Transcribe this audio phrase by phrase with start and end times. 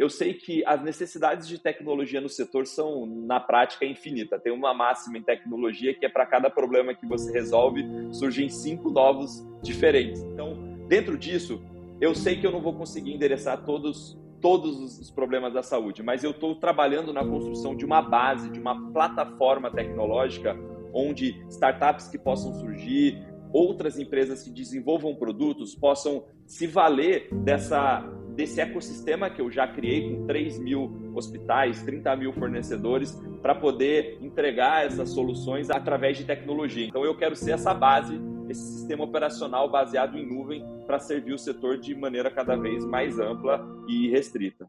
[0.00, 4.38] eu sei que as necessidades de tecnologia no setor são, na prática, infinita.
[4.38, 8.88] Tem uma máxima em tecnologia que é para cada problema que você resolve, surgem cinco
[8.88, 10.22] novos diferentes.
[10.22, 10.54] Então,
[10.88, 11.62] dentro disso,
[12.00, 16.24] eu sei que eu não vou conseguir endereçar todos todos os problemas da saúde, mas
[16.24, 20.56] eu estou trabalhando na construção de uma base, de uma plataforma tecnológica
[20.94, 23.22] onde startups que possam surgir,
[23.52, 28.02] outras empresas que desenvolvam produtos possam se valer dessa
[28.34, 33.12] desse ecossistema que eu já criei com 3 mil hospitais, 30 mil fornecedores,
[33.42, 36.86] para poder entregar essas soluções através de tecnologia.
[36.86, 41.38] Então, eu quero ser essa base, esse sistema operacional baseado em nuvem para servir o
[41.38, 44.66] setor de maneira cada vez mais ampla e restrita.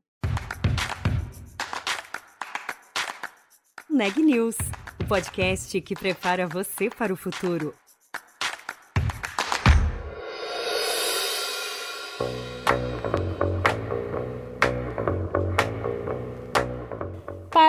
[3.90, 4.58] Neg News,
[5.02, 7.74] o podcast que prepara você para o futuro.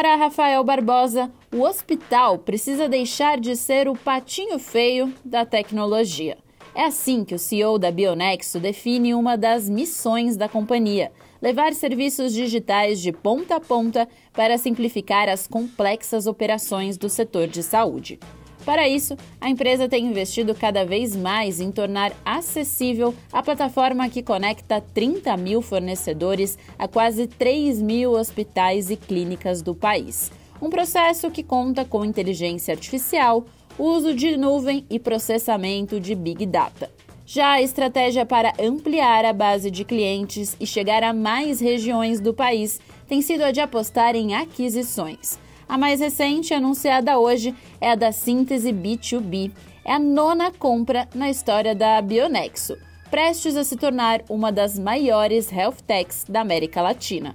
[0.02, 6.36] Para Rafael Barbosa, o hospital precisa deixar de ser o patinho feio da tecnologia.
[6.74, 12.32] É assim que o CEO da Bionexo define uma das missões da companhia: levar serviços
[12.32, 18.18] digitais de ponta a ponta para simplificar as complexas operações do setor de saúde.
[18.64, 24.22] Para isso, a empresa tem investido cada vez mais em tornar acessível a plataforma que
[24.22, 30.30] conecta 30 mil fornecedores a quase 3 mil hospitais e clínicas do país.
[30.60, 33.44] Um processo que conta com inteligência artificial,
[33.76, 36.88] uso de nuvem e processamento de Big Data.
[37.26, 42.32] Já a estratégia para ampliar a base de clientes e chegar a mais regiões do
[42.32, 45.38] país tem sido a de apostar em aquisições.
[45.68, 49.52] A mais recente, anunciada hoje, é a da Síntese B2B.
[49.84, 52.76] É a nona compra na história da Bionexo,
[53.10, 57.34] prestes a se tornar uma das maiores health techs da América Latina.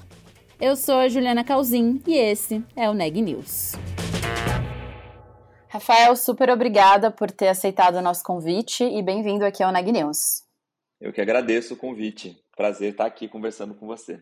[0.59, 3.73] Eu sou a Juliana Calzin e esse é o Neg News.
[5.67, 10.43] Rafael, super obrigada por ter aceitado o nosso convite e bem-vindo aqui ao Neg News.
[10.99, 12.35] Eu que agradeço o convite.
[12.55, 14.19] Prazer estar aqui conversando com você.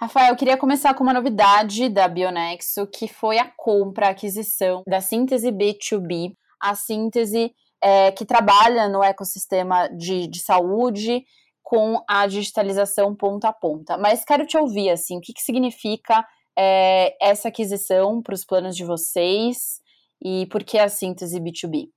[0.00, 4.82] Rafael, eu queria começar com uma novidade da Bionexo, que foi a compra, a aquisição
[4.86, 11.22] da síntese B2B, a síntese é, que trabalha no ecossistema de, de saúde
[11.62, 13.98] com a digitalização ponta a ponta.
[13.98, 16.26] Mas quero te ouvir, assim, o que, que significa
[16.58, 19.82] é, essa aquisição para os planos de vocês
[20.18, 21.90] e por que a síntese B2B?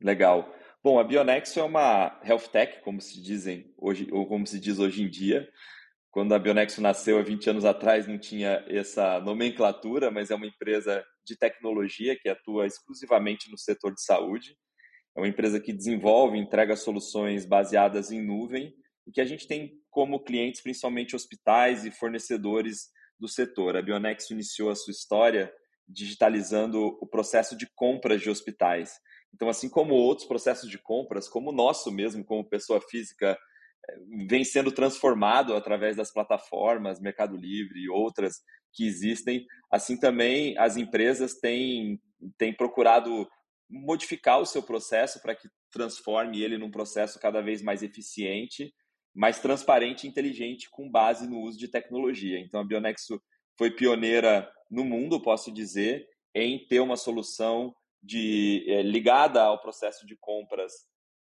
[0.00, 0.48] Legal.
[0.82, 4.78] Bom, a Bionexo é uma health tech, como se dizem hoje, ou como se diz
[4.78, 5.46] hoje em dia.
[6.16, 10.46] Quando a Bionexo nasceu há 20 anos atrás, não tinha essa nomenclatura, mas é uma
[10.46, 14.56] empresa de tecnologia que atua exclusivamente no setor de saúde.
[15.14, 18.72] É uma empresa que desenvolve e entrega soluções baseadas em nuvem
[19.06, 22.88] e que a gente tem como clientes principalmente hospitais e fornecedores
[23.20, 23.76] do setor.
[23.76, 25.52] A Bionexo iniciou a sua história
[25.86, 28.94] digitalizando o processo de compras de hospitais.
[29.34, 33.38] Então, assim como outros processos de compras, como o nosso mesmo, como pessoa física,
[34.28, 38.40] vem sendo transformado através das plataformas Mercado Livre e outras
[38.72, 39.44] que existem.
[39.70, 42.00] Assim também as empresas têm,
[42.38, 43.28] têm procurado
[43.68, 48.72] modificar o seu processo para que transforme ele num processo cada vez mais eficiente,
[49.14, 52.38] mais transparente e inteligente com base no uso de tecnologia.
[52.38, 53.20] Então a Bionexo
[53.58, 60.06] foi pioneira no mundo, posso dizer, em ter uma solução de, é, ligada ao processo
[60.06, 60.72] de compras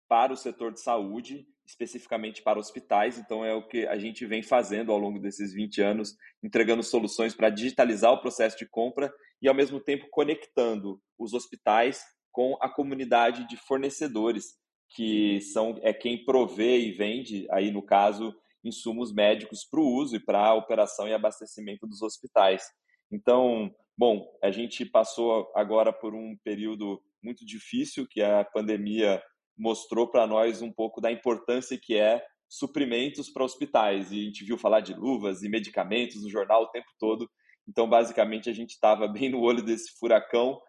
[0.08, 3.18] para o setor de saúde, especificamente para hospitais.
[3.18, 7.34] Então, é o que a gente vem fazendo ao longo desses 20 anos, entregando soluções
[7.34, 9.12] para digitalizar o processo de compra
[9.42, 14.60] e, ao mesmo tempo, conectando os hospitais com a comunidade de fornecedores,
[14.96, 20.16] que são é quem provê e vende, aí no caso, insumos médicos para o uso
[20.16, 22.64] e para a operação e abastecimento dos hospitais.
[23.10, 29.22] Então, bom, a gente passou agora por um período muito difícil, que a pandemia
[29.62, 34.12] mostrou para nós um pouco da importância que é suprimentos para hospitais.
[34.12, 37.30] E a gente viu falar de luvas e medicamentos no jornal o tempo todo.
[37.68, 40.60] Então, basicamente, a gente estava bem no olho desse furacão,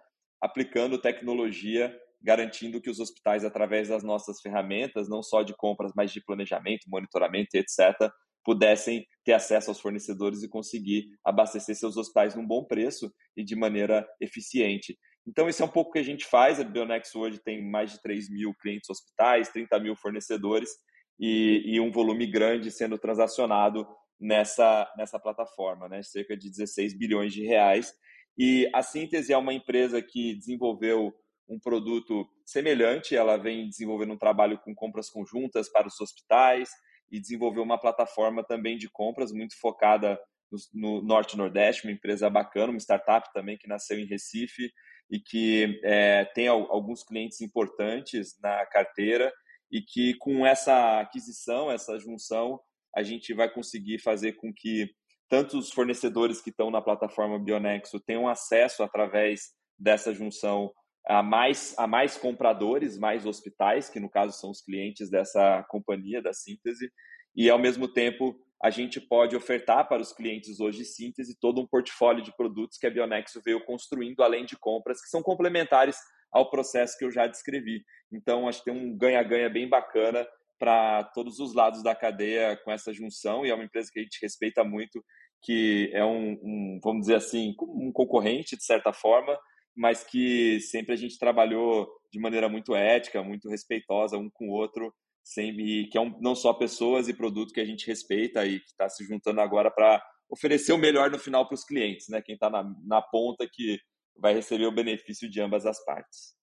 [0.40, 6.12] aplicando tecnologia, garantindo que os hospitais, através das nossas ferramentas, não só de compras, mas
[6.12, 8.12] de planejamento, monitoramento, etc.,
[8.44, 13.56] pudessem ter acesso aos fornecedores e conseguir abastecer seus hospitais num bom preço e de
[13.56, 14.99] maneira eficiente.
[15.26, 16.58] Então, isso é um pouco o que a gente faz.
[16.58, 20.70] A Bionex hoje tem mais de 3 mil clientes hospitais, 30 mil fornecedores
[21.19, 23.86] e, e, um volume grande sendo transacionado
[24.19, 26.02] nessa, nessa plataforma, né?
[26.02, 27.94] cerca de 16 bilhões de reais.
[28.36, 31.12] E a Síntese é uma empresa que desenvolveu
[31.48, 36.70] um produto semelhante, ela vem desenvolvendo um trabalho com compras conjuntas para os hospitais
[37.10, 40.18] e desenvolveu uma plataforma também de compras muito focada
[40.50, 44.72] no, no Norte e Nordeste, uma empresa bacana, uma startup também que nasceu em Recife
[45.12, 49.31] e que é, tem alguns clientes importantes na carteira
[49.70, 52.59] e que com essa aquisição, essa junção,
[52.97, 54.91] a gente vai conseguir fazer com que
[55.29, 60.73] tanto os fornecedores que estão na plataforma Bionexo tenham acesso através dessa junção
[61.06, 66.23] a mais, a mais compradores, mais hospitais, que no caso são os clientes dessa companhia
[66.23, 66.91] da síntese,
[67.35, 71.67] e ao mesmo tempo a gente pode ofertar para os clientes hoje síntese todo um
[71.67, 75.97] portfólio de produtos que a Bionexo veio construindo, além de compras que são complementares
[76.31, 77.82] ao processo que eu já descrevi.
[78.12, 80.26] Então, acho que tem um ganha-ganha bem bacana
[80.59, 84.03] para todos os lados da cadeia com essa junção, e é uma empresa que a
[84.03, 85.05] gente respeita muito,
[85.43, 89.37] que é um, um vamos dizer assim, um concorrente, de certa forma,
[89.76, 94.53] mas que sempre a gente trabalhou de maneira muito ética, muito respeitosa um com o
[94.53, 98.58] outro, sempre, que é um, não só pessoas e produto que a gente respeita e
[98.60, 102.22] que está se juntando agora para oferecer o melhor no final para os clientes, né?
[102.22, 103.78] Quem está na, na ponta que
[104.16, 106.34] vai receber o benefício de ambas as partes.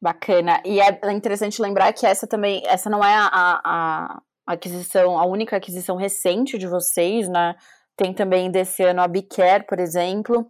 [0.00, 0.60] Bacana.
[0.64, 5.56] E é interessante lembrar que essa também, essa não é a, a, aquisição, a única
[5.56, 7.54] aquisição recente de vocês, né?
[7.96, 10.46] Tem também desse ano a Bicare, por exemplo.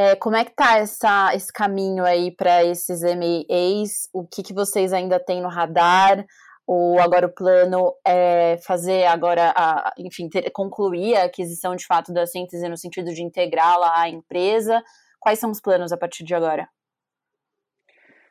[0.00, 4.08] É, como é que tá essa, esse caminho aí para esses MEAs?
[4.14, 6.24] O que, que vocês ainda têm no radar?
[6.66, 12.14] Ou agora o plano é fazer agora, a, enfim, ter, concluir a aquisição de fato
[12.14, 14.82] da síntese no sentido de integrá-la à empresa?
[15.18, 16.66] Quais são os planos a partir de agora?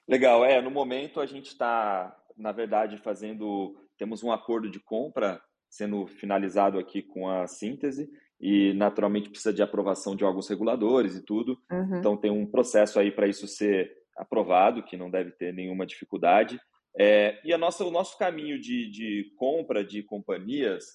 [0.08, 5.40] Legal, é, no momento a gente está, na verdade, fazendo, temos um acordo de compra
[5.70, 11.26] sendo finalizado aqui com a síntese e naturalmente precisa de aprovação de órgãos reguladores e
[11.26, 11.60] tudo.
[11.72, 12.00] Uhum.
[12.00, 16.60] Então tem um processo aí para isso ser aprovado, que não deve ter nenhuma dificuldade.
[16.98, 20.86] É, e a nossa, o nosso caminho de, de compra de companhias,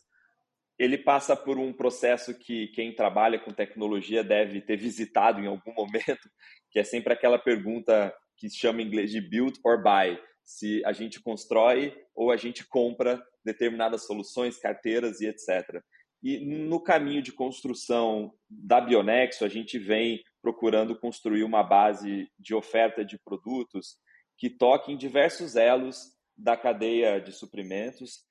[0.78, 5.72] ele passa por um processo que quem trabalha com tecnologia deve ter visitado em algum
[5.74, 6.28] momento,
[6.70, 10.84] que é sempre aquela pergunta que se chama em inglês de build or buy, se
[10.84, 15.82] a gente constrói ou a gente compra determinadas soluções, carteiras e etc.
[16.24, 22.54] E no caminho de construção da Bionexo, a gente vem procurando construir uma base de
[22.54, 23.98] oferta de produtos
[24.38, 28.24] que toque em diversos elos da cadeia de suprimentos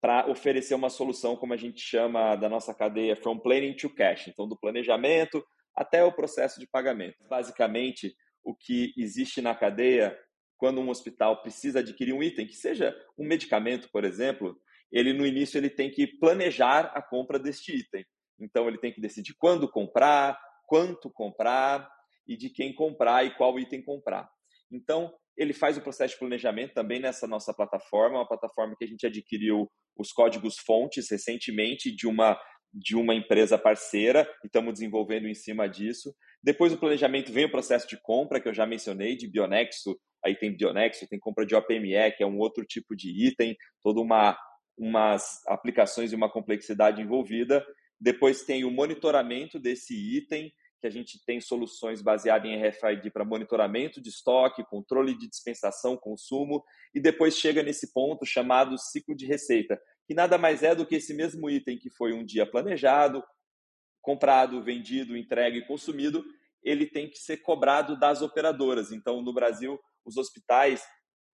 [0.00, 4.28] para oferecer uma solução, como a gente chama da nossa cadeia, from planning to cash,
[4.28, 5.44] então do planejamento
[5.74, 7.16] até o processo de pagamento.
[7.28, 8.14] Basicamente,
[8.44, 10.16] o que existe na cadeia,
[10.56, 14.56] quando um hospital precisa adquirir um item, que seja um medicamento, por exemplo,
[14.92, 18.04] ele no início ele tem que planejar a compra deste item.
[18.38, 21.88] Então ele tem que decidir quando comprar, quanto comprar
[22.26, 24.28] e de quem comprar e qual item comprar.
[24.70, 28.88] Então ele faz o processo de planejamento também nessa nossa plataforma, uma plataforma que a
[28.88, 32.38] gente adquiriu os códigos fontes recentemente de uma
[32.72, 36.14] de uma empresa parceira e estamos desenvolvendo em cima disso.
[36.40, 40.36] Depois do planejamento vem o processo de compra que eu já mencionei de Bionexo, aí
[40.36, 44.38] tem Bionexo, tem compra de OPME, que é um outro tipo de item, toda uma
[44.80, 47.62] umas aplicações e uma complexidade envolvida.
[48.00, 50.50] Depois tem o monitoramento desse item,
[50.80, 55.98] que a gente tem soluções baseadas em RFID para monitoramento de estoque, controle de dispensação,
[55.98, 60.86] consumo, e depois chega nesse ponto chamado ciclo de receita, que nada mais é do
[60.86, 63.22] que esse mesmo item que foi um dia planejado,
[64.00, 66.24] comprado, vendido, entregue e consumido,
[66.62, 68.90] ele tem que ser cobrado das operadoras.
[68.90, 70.82] Então, no Brasil, os hospitais,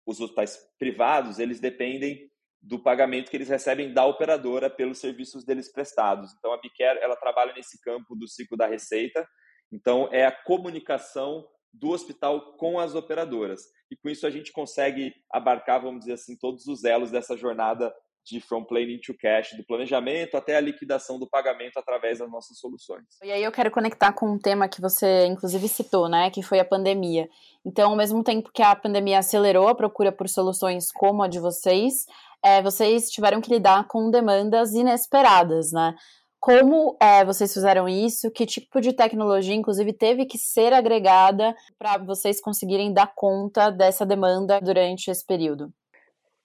[0.07, 2.31] os hospitais privados, eles dependem
[2.65, 6.33] do pagamento que eles recebem da operadora pelos serviços deles prestados.
[6.39, 9.29] Então a Bicare ela trabalha nesse campo do ciclo da receita.
[9.71, 13.63] Então é a comunicação do hospital com as operadoras.
[13.91, 17.95] E com isso a gente consegue abarcar, vamos dizer assim, todos os elos dessa jornada
[18.25, 22.59] de from planning to cash, do planejamento até a liquidação do pagamento através das nossas
[22.59, 23.05] soluções.
[23.23, 26.59] E aí eu quero conectar com um tema que você inclusive citou, né, que foi
[26.59, 27.29] a pandemia.
[27.67, 31.39] Então, ao mesmo tempo que a pandemia acelerou a procura por soluções como a de
[31.39, 32.07] vocês,
[32.45, 35.95] é, vocês tiveram que lidar com demandas inesperadas, né?
[36.39, 38.31] Como é, vocês fizeram isso?
[38.31, 44.05] Que tipo de tecnologia, inclusive, teve que ser agregada para vocês conseguirem dar conta dessa
[44.05, 45.73] demanda durante esse período?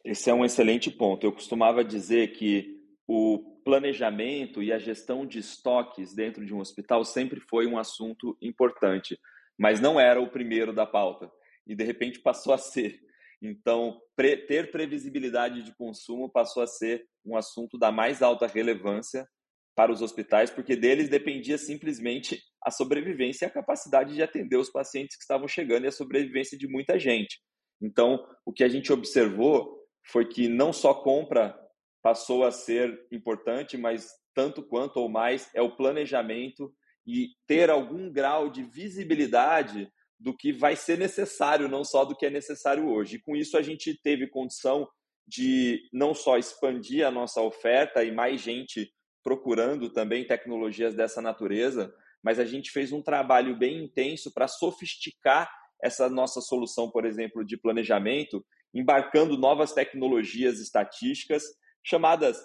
[0.06, 1.26] Esse é um excelente ponto.
[1.26, 7.04] Eu costumava dizer que o planejamento e a gestão de estoques dentro de um hospital
[7.04, 9.20] sempre foi um assunto importante,
[9.58, 11.30] mas não era o primeiro da pauta.
[11.68, 13.02] E de repente passou a ser.
[13.42, 19.28] Então, pre ter previsibilidade de consumo passou a ser um assunto da mais alta relevância
[19.76, 24.70] para os hospitais, porque deles dependia simplesmente a sobrevivência e a capacidade de atender os
[24.70, 27.40] pacientes que estavam chegando e a sobrevivência de muita gente.
[27.82, 31.58] Então, o que a gente observou foi que não só compra
[32.02, 36.74] passou a ser importante, mas tanto quanto ou mais é o planejamento
[37.06, 42.26] e ter algum grau de visibilidade do que vai ser necessário, não só do que
[42.26, 43.16] é necessário hoje.
[43.16, 44.88] E com isso a gente teve condição
[45.28, 48.92] de não só expandir a nossa oferta e mais gente
[49.24, 55.50] procurando também tecnologias dessa natureza, mas a gente fez um trabalho bem intenso para sofisticar
[55.82, 61.44] essa nossa solução, por exemplo, de planejamento, embarcando novas tecnologias estatísticas
[61.84, 62.38] chamadas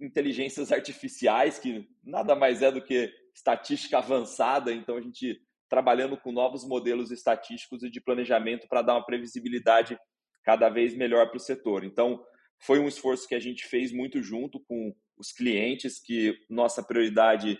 [0.00, 4.72] inteligências artificiais, que nada mais é do que estatística avançada.
[4.72, 5.38] Então, a gente
[5.70, 9.96] trabalhando com novos modelos estatísticos e de planejamento para dar uma previsibilidade
[10.42, 11.84] cada vez melhor para o setor.
[11.84, 12.22] Então,
[12.58, 17.58] foi um esforço que a gente fez muito junto com os clientes, que nossa prioridade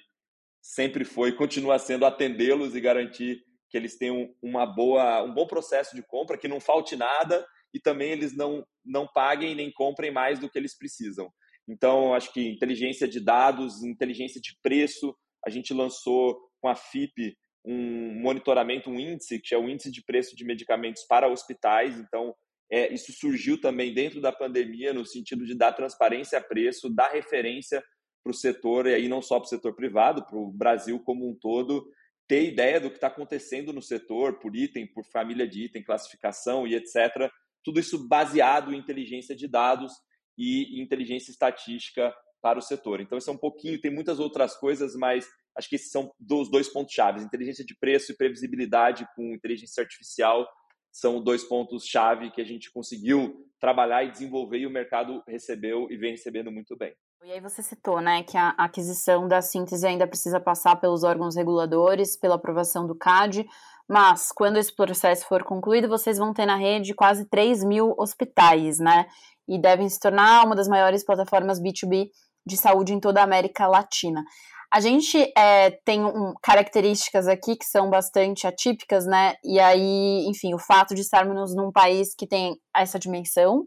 [0.61, 5.95] sempre foi, continua sendo atendê-los e garantir que eles tenham uma boa, um bom processo
[5.95, 10.41] de compra, que não falte nada e também eles não, não paguem nem comprem mais
[10.41, 11.33] do que eles precisam.
[11.69, 17.37] Então, acho que inteligência de dados, inteligência de preço, a gente lançou com a FIP
[17.65, 21.99] um monitoramento, um índice, que é o índice de preço de medicamentos para hospitais.
[21.99, 22.35] Então,
[22.71, 27.11] é, isso surgiu também dentro da pandemia, no sentido de dar transparência a preço, dar
[27.11, 27.83] referência
[28.23, 31.29] para o setor, e aí não só para o setor privado, para o Brasil como
[31.29, 31.87] um todo,
[32.29, 36.67] ter ideia do que está acontecendo no setor, por item, por família de item, classificação
[36.67, 37.31] e etc.
[37.65, 39.93] Tudo isso baseado em inteligência de dados
[40.39, 43.01] e inteligência estatística para o setor.
[43.01, 45.29] Então, isso é um pouquinho, tem muitas outras coisas, mas
[45.61, 47.23] acho que esses são os dois pontos chaves.
[47.23, 50.47] Inteligência de preço e previsibilidade com inteligência artificial
[50.93, 55.97] são dois pontos-chave que a gente conseguiu trabalhar e desenvolver e o mercado recebeu e
[55.97, 56.95] vem recebendo muito bem.
[57.23, 61.37] E aí você citou, né, que a aquisição da síntese ainda precisa passar pelos órgãos
[61.37, 63.47] reguladores, pela aprovação do CAD,
[63.87, 68.79] mas quando esse processo for concluído, vocês vão ter na rede quase 3 mil hospitais,
[68.79, 69.07] né,
[69.47, 72.09] e devem se tornar uma das maiores plataformas B2B
[72.47, 74.25] de saúde em toda a América Latina.
[74.73, 79.35] A gente é, tem um, características aqui que são bastante atípicas, né?
[79.45, 83.67] E aí, enfim, o fato de estarmos num país que tem essa dimensão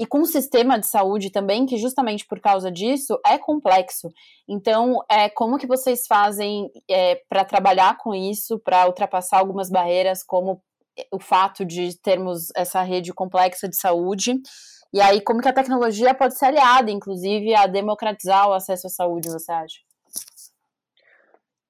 [0.00, 4.08] e com um sistema de saúde também que justamente por causa disso é complexo.
[4.48, 10.22] Então, é como que vocês fazem é, para trabalhar com isso, para ultrapassar algumas barreiras,
[10.24, 10.62] como
[11.12, 14.34] o fato de termos essa rede complexa de saúde?
[14.94, 18.90] E aí, como que a tecnologia pode ser aliada, inclusive, a democratizar o acesso à
[18.90, 19.87] saúde, você acha?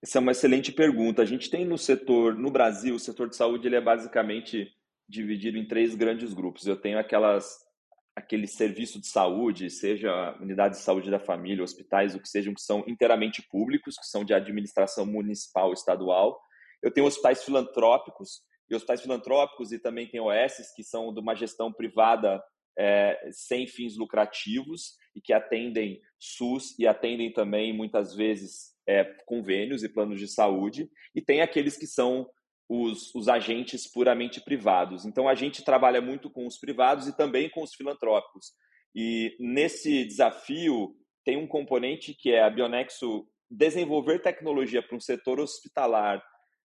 [0.03, 1.23] Essa é uma excelente pergunta.
[1.23, 4.73] A gente tem no setor, no Brasil, o setor de saúde ele é basicamente
[5.09, 6.67] dividido em três grandes grupos.
[6.67, 7.67] Eu tenho aquelas
[8.15, 12.61] aquele serviço de saúde, seja unidade de saúde da família, hospitais, o que sejam, que
[12.61, 16.37] são inteiramente públicos, que são de administração municipal, estadual.
[16.83, 21.35] Eu tenho hospitais filantrópicos, e hospitais filantrópicos e também tem OS, que são de uma
[21.35, 22.43] gestão privada
[22.77, 29.85] é, sem fins lucrativos e que atendem SUS e atendem também, muitas vezes, é, convênios
[29.85, 32.27] e planos de saúde, e tem aqueles que são
[32.67, 35.05] os, os, agentes puramente privados.
[35.05, 38.53] Então, a gente trabalha muito com os privados e também com os filantrópicos.
[38.95, 45.39] E nesse desafio, tem um componente que é a Bionexo desenvolver tecnologia para um setor
[45.39, 46.23] hospitalar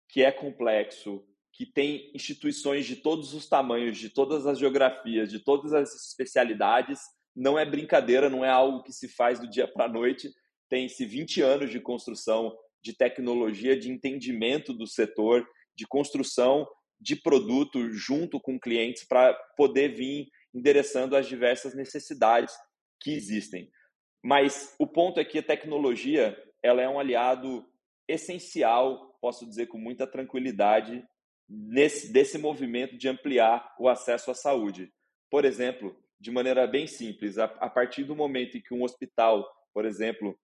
[0.08, 5.38] que é complexo, que tem instituições de todos os tamanhos, de todas as geografias, de
[5.38, 7.00] todas as especialidades.
[7.34, 10.30] Não é brincadeira, não é algo que se faz do dia para a noite
[10.70, 15.46] tem-se 20 anos de construção de tecnologia, de entendimento do setor,
[15.76, 16.66] de construção
[16.98, 22.54] de produto junto com clientes para poder vir endereçando as diversas necessidades
[23.00, 23.70] que existem.
[24.22, 27.66] Mas o ponto é que a tecnologia ela é um aliado
[28.06, 31.02] essencial, posso dizer com muita tranquilidade,
[31.48, 34.92] nesse, desse movimento de ampliar o acesso à saúde.
[35.30, 39.48] Por exemplo, de maneira bem simples, a, a partir do momento em que um hospital,
[39.72, 40.38] por exemplo,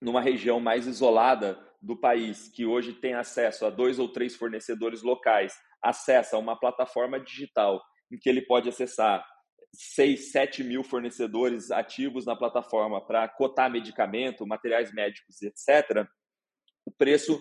[0.00, 5.02] numa região mais isolada do país, que hoje tem acesso a dois ou três fornecedores
[5.02, 9.24] locais, acessa uma plataforma digital em que ele pode acessar
[9.72, 16.06] 6, 7 mil fornecedores ativos na plataforma para cotar medicamento, materiais médicos, etc.,
[16.84, 17.38] o preço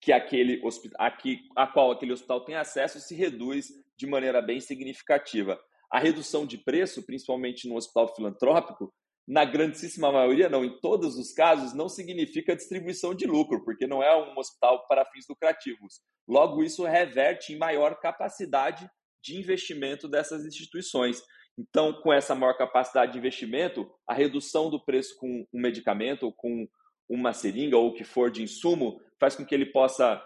[0.00, 1.12] que aquele hospital,
[1.56, 5.60] a qual aquele hospital tem acesso se reduz de maneira bem significativa.
[5.90, 8.92] A redução de preço, principalmente no hospital filantrópico,
[9.28, 14.02] na grandíssima maioria, não, em todos os casos, não significa distribuição de lucro, porque não
[14.02, 16.00] é um hospital para fins lucrativos.
[16.26, 18.88] Logo, isso reverte em maior capacidade
[19.22, 21.22] de investimento dessas instituições.
[21.58, 26.32] Então, com essa maior capacidade de investimento, a redução do preço com um medicamento, ou
[26.32, 26.66] com
[27.06, 30.24] uma seringa ou o que for de insumo, faz com que ele possa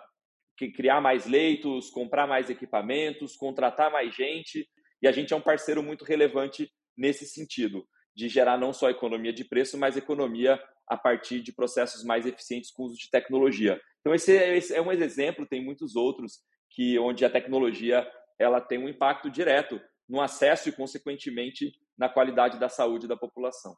[0.77, 4.65] criar mais leitos, comprar mais equipamentos, contratar mais gente,
[5.03, 7.85] e a gente é um parceiro muito relevante nesse sentido.
[8.15, 12.71] De gerar não só economia de preço, mas economia a partir de processos mais eficientes
[12.71, 13.81] com o uso de tecnologia.
[14.01, 16.41] Então esse, é, esse é um exemplo, tem muitos outros
[16.71, 18.07] que onde a tecnologia
[18.39, 23.77] ela tem um impacto direto no acesso e consequentemente na qualidade da saúde da população.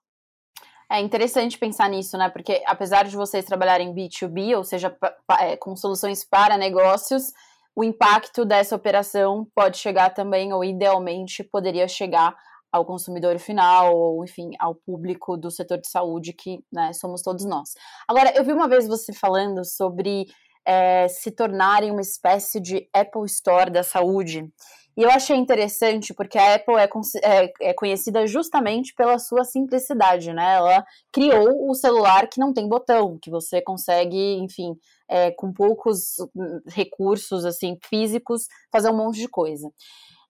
[0.90, 2.28] É interessante pensar nisso, né?
[2.28, 4.96] Porque apesar de vocês trabalharem B2B, ou seja,
[5.40, 7.32] é, com soluções para negócios,
[7.74, 12.36] o impacto dessa operação pode chegar também, ou idealmente poderia chegar
[12.74, 17.44] ao consumidor final, ou enfim, ao público do setor de saúde, que né, somos todos
[17.44, 17.74] nós.
[18.08, 20.26] Agora, eu vi uma vez você falando sobre
[20.66, 24.50] é, se tornarem uma espécie de Apple Store da saúde.
[24.96, 26.88] E eu achei interessante porque a Apple é,
[27.22, 30.56] é, é, conhecida justamente pela sua simplicidade, né?
[30.56, 34.74] Ela criou o celular que não tem botão, que você consegue, enfim,
[35.08, 39.70] é, com poucos hum, recursos assim físicos, fazer um monte de coisa.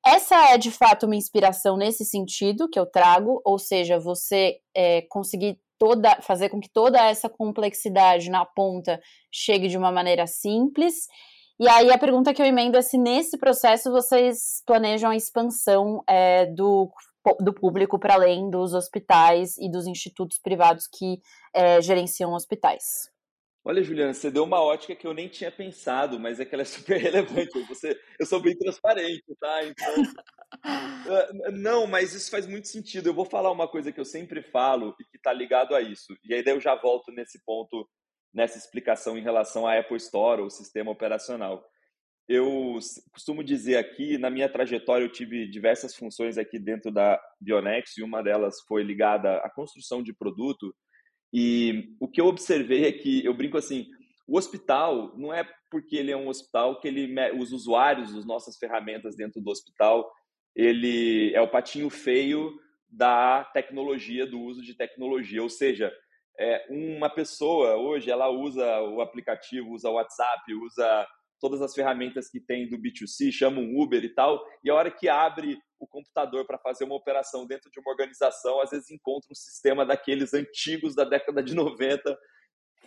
[0.07, 5.03] Essa é de fato uma inspiração nesse sentido que eu trago, ou seja, você é,
[5.03, 9.01] conseguir toda, fazer com que toda essa complexidade na ponta
[9.33, 11.07] chegue de uma maneira simples.
[11.59, 16.03] E aí a pergunta que eu emendo é se nesse processo vocês planejam a expansão
[16.07, 16.91] é, do,
[17.41, 21.21] do público para além dos hospitais e dos institutos privados que
[21.55, 23.14] é, gerenciam hospitais.
[23.67, 26.61] Olha, Juliana, você deu uma ótica que eu nem tinha pensado, mas é que ela
[26.61, 27.59] é super relevante.
[27.63, 29.65] Você, eu sou bem transparente, tá?
[29.65, 30.03] Então,
[31.49, 33.09] uh, não, mas isso faz muito sentido.
[33.09, 36.15] Eu vou falar uma coisa que eu sempre falo e que está ligado a isso.
[36.23, 37.89] E aí daí eu já volto nesse ponto,
[38.35, 41.65] nessa explicação em relação à Apple Store, o sistema operacional.
[42.29, 42.79] Eu
[43.13, 48.03] costumo dizer aqui, na minha trajetória, eu tive diversas funções aqui dentro da Bionex e
[48.03, 50.75] uma delas foi ligada à construção de produto
[51.37, 53.89] e o que eu observei é que, eu brinco assim,
[54.25, 58.57] o hospital não é porque ele é um hospital que ele os usuários das nossas
[58.57, 60.09] ferramentas dentro do hospital,
[60.55, 62.57] ele é o patinho feio
[62.89, 65.43] da tecnologia, do uso de tecnologia.
[65.43, 65.93] Ou seja,
[66.39, 71.05] é, uma pessoa hoje ela usa o aplicativo, usa o WhatsApp, usa
[71.41, 74.91] todas as ferramentas que tem do B2C, chama um Uber e tal, e a hora
[74.91, 75.59] que abre
[75.95, 80.35] computador para fazer uma operação dentro de uma organização, às vezes encontra um sistema daqueles
[80.35, 82.19] antigos da década de 90,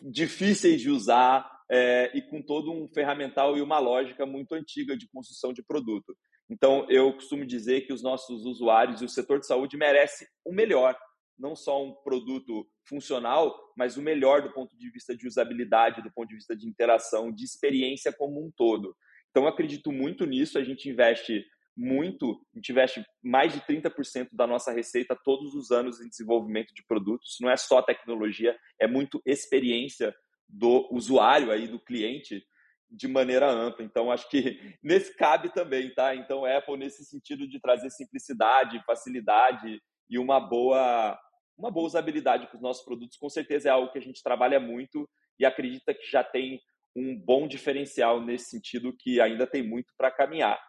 [0.01, 5.07] difíceis de usar é, e com todo um ferramental e uma lógica muito antiga de
[5.07, 6.15] construção de produto.
[6.49, 10.53] Então, eu costumo dizer que os nossos usuários e o setor de saúde merece o
[10.53, 10.97] melhor,
[11.39, 16.11] não só um produto funcional, mas o melhor do ponto de vista de usabilidade, do
[16.11, 18.95] ponto de vista de interação, de experiência como um todo.
[19.29, 20.57] Então, acredito muito nisso.
[20.57, 21.45] A gente investe
[21.77, 26.73] muito, a gente investe mais de 30% da nossa receita todos os anos em desenvolvimento
[26.73, 27.37] de produtos.
[27.39, 30.13] Não é só tecnologia, é muito experiência
[30.49, 32.43] do usuário aí, do cliente,
[32.89, 33.85] de maneira ampla.
[33.85, 36.15] Então, acho que nesse cabe também, tá?
[36.15, 41.19] Então, Apple, nesse sentido de trazer simplicidade, facilidade e uma boa
[41.57, 44.59] uma boa usabilidade para os nossos produtos, com certeza é algo que a gente trabalha
[44.59, 45.09] muito
[45.39, 46.61] e acredita que já tem
[46.95, 50.59] um bom diferencial nesse sentido que ainda tem muito para caminhar.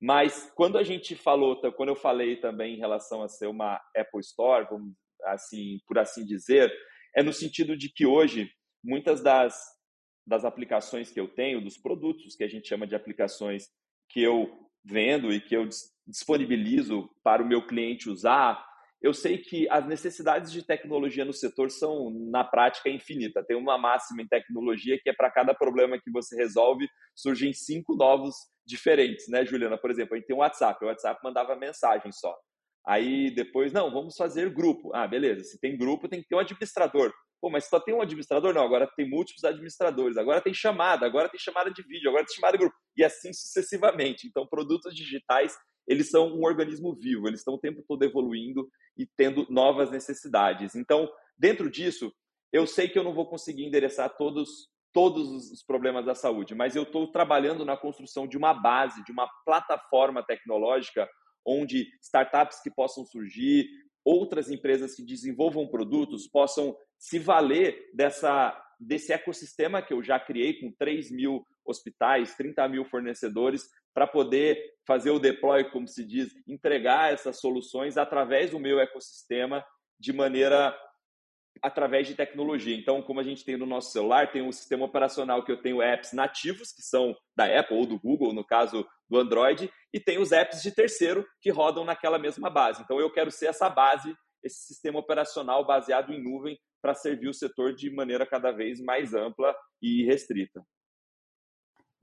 [0.00, 4.20] Mas quando a gente falou, quando eu falei também em relação a ser uma Apple
[4.20, 6.72] Store, vamos assim, por assim dizer,
[7.16, 8.50] é no sentido de que hoje
[8.82, 9.60] muitas das,
[10.26, 13.68] das aplicações que eu tenho, dos produtos que a gente chama de aplicações
[14.08, 15.68] que eu vendo e que eu
[16.06, 18.64] disponibilizo para o meu cliente usar,
[19.00, 23.46] eu sei que as necessidades de tecnologia no setor são, na prática, infinitas.
[23.46, 27.94] Tem uma máxima em tecnologia que é para cada problema que você resolve, surgem cinco
[27.94, 28.34] novos
[28.66, 29.78] diferentes, né, Juliana?
[29.78, 30.84] Por exemplo, a gente tem o WhatsApp.
[30.84, 32.36] O WhatsApp mandava mensagem só.
[32.84, 34.90] Aí depois, não, vamos fazer grupo.
[34.92, 35.44] Ah, beleza.
[35.44, 37.12] Se tem grupo, tem que ter um administrador.
[37.40, 38.52] Pô, mas só tem um administrador?
[38.52, 40.16] Não, agora tem múltiplos administradores.
[40.16, 42.76] Agora tem chamada, agora tem chamada de vídeo, agora tem chamada de grupo.
[42.96, 44.26] E assim sucessivamente.
[44.26, 45.56] Então, produtos digitais
[45.88, 50.74] eles são um organismo vivo, eles estão o tempo todo evoluindo e tendo novas necessidades.
[50.74, 51.08] Então,
[51.38, 52.12] dentro disso,
[52.52, 56.74] eu sei que eu não vou conseguir endereçar todos todos os problemas da saúde, mas
[56.74, 61.08] eu estou trabalhando na construção de uma base, de uma plataforma tecnológica
[61.46, 63.68] onde startups que possam surgir,
[64.04, 70.60] outras empresas que desenvolvam produtos possam se valer dessa, desse ecossistema que eu já criei
[70.60, 76.34] com 3 mil hospitais, 30 mil fornecedores, para poder fazer o deploy, como se diz,
[76.46, 79.64] entregar essas soluções através do meu ecossistema
[79.98, 80.76] de maneira
[81.62, 82.76] através de tecnologia.
[82.76, 85.82] Então, como a gente tem no nosso celular, tem um sistema operacional que eu tenho
[85.82, 90.18] apps nativos, que são da Apple ou do Google, no caso do Android, e tem
[90.18, 92.82] os apps de terceiro que rodam naquela mesma base.
[92.82, 97.34] Então, eu quero ser essa base, esse sistema operacional baseado em nuvem para servir o
[97.34, 100.62] setor de maneira cada vez mais ampla e restrita.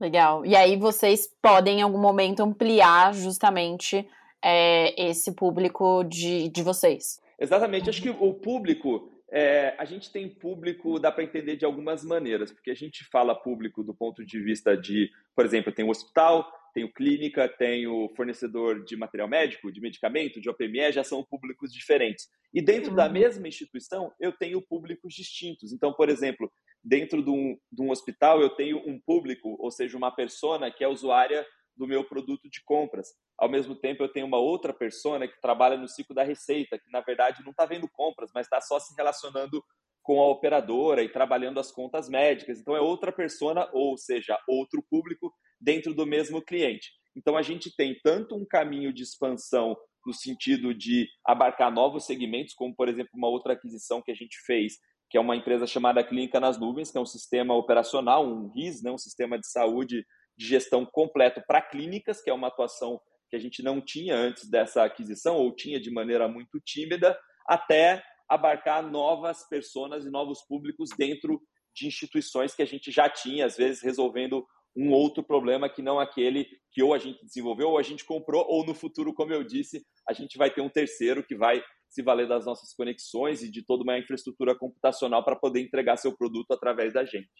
[0.00, 0.44] Legal.
[0.44, 4.06] E aí vocês podem, em algum momento, ampliar justamente
[4.42, 7.18] é, esse público de, de vocês.
[7.38, 7.88] Exatamente.
[7.88, 12.52] Acho que o público, é, a gente tem público, dá para entender de algumas maneiras,
[12.52, 16.46] porque a gente fala público do ponto de vista de, por exemplo, tem o hospital,
[16.74, 22.28] tenho clínica, tenho fornecedor de material médico, de medicamento, de OPME, já são públicos diferentes.
[22.52, 22.96] E dentro uhum.
[22.96, 25.72] da mesma instituição, eu tenho públicos distintos.
[25.72, 26.52] Então, por exemplo,
[26.86, 30.84] dentro de um, de um hospital, eu tenho um público, ou seja, uma persona que
[30.84, 31.44] é usuária
[31.76, 33.08] do meu produto de compras.
[33.36, 36.90] Ao mesmo tempo, eu tenho uma outra persona que trabalha no ciclo da receita, que
[36.90, 39.62] na verdade não está vendo compras, mas está só se relacionando
[40.00, 42.60] com a operadora e trabalhando as contas médicas.
[42.60, 46.92] Então, é outra persona, ou seja, outro público dentro do mesmo cliente.
[47.16, 52.54] Então, a gente tem tanto um caminho de expansão no sentido de abarcar novos segmentos,
[52.54, 54.74] como, por exemplo, uma outra aquisição que a gente fez,
[55.08, 58.82] que é uma empresa chamada Clínica nas Nuvens, que é um sistema operacional, um RIS,
[58.82, 60.04] né, um sistema de saúde
[60.36, 64.48] de gestão completo para clínicas, que é uma atuação que a gente não tinha antes
[64.48, 70.90] dessa aquisição, ou tinha de maneira muito tímida, até abarcar novas pessoas e novos públicos
[70.96, 71.40] dentro
[71.74, 74.44] de instituições que a gente já tinha, às vezes resolvendo
[74.76, 78.44] um outro problema que não aquele que ou a gente desenvolveu ou a gente comprou,
[78.48, 81.62] ou no futuro, como eu disse, a gente vai ter um terceiro que vai
[81.96, 86.14] se valer das nossas conexões e de toda uma infraestrutura computacional para poder entregar seu
[86.14, 87.30] produto através da gente.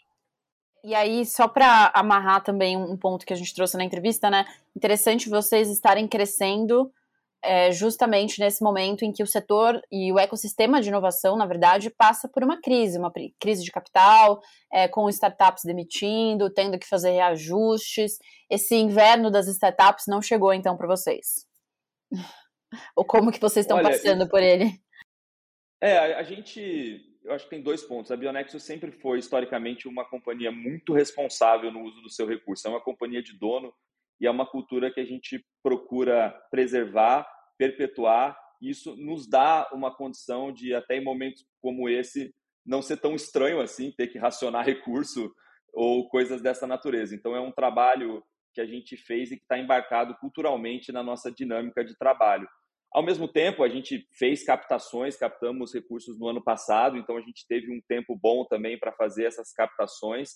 [0.82, 4.46] E aí, só para amarrar também um ponto que a gente trouxe na entrevista, né?
[4.74, 6.90] Interessante vocês estarem crescendo
[7.44, 11.90] é, justamente nesse momento em que o setor e o ecossistema de inovação, na verdade,
[11.90, 14.40] passa por uma crise, uma crise de capital,
[14.72, 18.18] é, com startups demitindo, tendo que fazer reajustes.
[18.48, 21.44] Esse inverno das startups não chegou então para vocês?
[22.94, 24.70] Ou como que vocês estão Olha, passando por ele?
[25.80, 28.12] É, a, a gente eu acho que tem dois pontos.
[28.12, 32.66] A Bionexus sempre foi, historicamente, uma companhia muito responsável no uso do seu recurso.
[32.66, 33.74] É uma companhia de dono
[34.20, 37.26] e é uma cultura que a gente procura preservar,
[37.58, 38.38] perpetuar.
[38.62, 42.32] Isso nos dá uma condição de, até em momentos como esse,
[42.64, 45.34] não ser tão estranho assim, ter que racionar recurso
[45.72, 47.14] ou coisas dessa natureza.
[47.14, 48.22] Então, é um trabalho
[48.56, 52.48] que a gente fez e que está embarcado culturalmente na nossa dinâmica de trabalho.
[52.90, 57.46] Ao mesmo tempo, a gente fez captações, captamos recursos no ano passado, então a gente
[57.46, 60.30] teve um tempo bom também para fazer essas captações.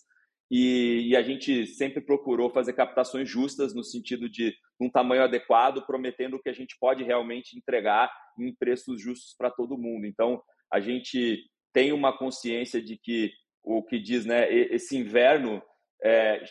[0.51, 5.87] E, e, a gente sempre procurou fazer captações justas no sentido de um tamanho adequado,
[5.87, 10.05] prometendo que a gente pode realmente entregar em preços justos para todo mundo.
[10.07, 15.63] Então, a gente tem uma consciência de que o que diz, né, esse inverno
[16.03, 16.45] é,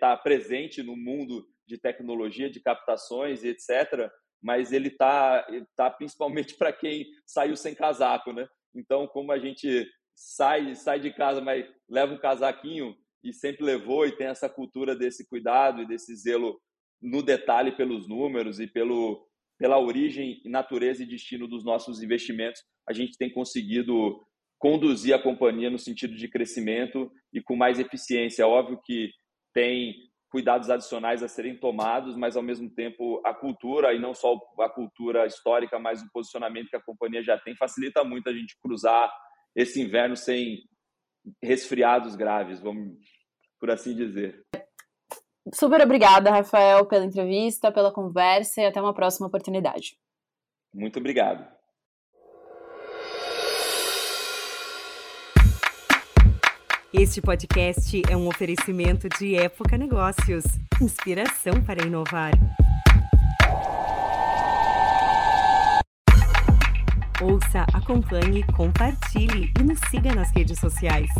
[0.00, 4.10] tá presente no mundo de tecnologia, de captações e etc
[4.44, 8.46] mas ele tá, tá principalmente para quem saiu sem casaco, né?
[8.74, 14.06] Então, como a gente sai, sai de casa, mas leva um casaquinho e sempre levou
[14.06, 16.60] e tem essa cultura desse cuidado e desse zelo
[17.00, 19.26] no detalhe pelos números e pelo,
[19.58, 24.20] pela origem, natureza e destino dos nossos investimentos, a gente tem conseguido
[24.58, 28.46] conduzir a companhia no sentido de crescimento e com mais eficiência.
[28.46, 29.10] Óbvio que
[29.52, 29.94] tem
[30.30, 34.68] cuidados adicionais a serem tomados, mas ao mesmo tempo a cultura, e não só a
[34.68, 39.12] cultura histórica, mas o posicionamento que a companhia já tem, facilita muito a gente cruzar
[39.54, 40.58] esse inverno sem
[41.40, 42.98] resfriados graves, vamos
[43.60, 44.44] por assim dizer.
[45.54, 49.96] Super obrigada, Rafael, pela entrevista, pela conversa e até uma próxima oportunidade.
[50.74, 51.53] Muito obrigado.
[56.96, 60.44] Este podcast é um oferecimento de Época Negócios
[60.80, 62.30] inspiração para inovar.
[67.20, 71.10] Ouça, acompanhe, compartilhe e nos siga nas redes sociais.